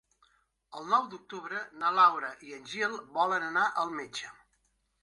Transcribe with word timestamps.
El 0.79 0.87
nou 0.93 1.03
d'octubre 1.11 1.61
na 1.83 1.91
Laura 1.99 2.33
i 2.49 2.59
en 2.59 2.67
Gil 2.73 2.99
volen 3.21 3.51
anar 3.53 3.71
al 3.85 3.97
metge. 4.03 4.35